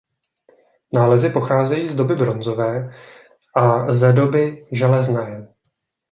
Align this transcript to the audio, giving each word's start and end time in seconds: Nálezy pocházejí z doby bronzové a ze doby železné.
Nálezy 0.93 1.29
pocházejí 1.29 1.87
z 1.87 1.93
doby 1.95 2.15
bronzové 2.15 2.93
a 3.55 3.93
ze 3.93 4.13
doby 4.13 4.65
železné. 4.71 5.47